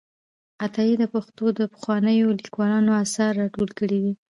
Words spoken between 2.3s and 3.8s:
لیکوالو آثار راټول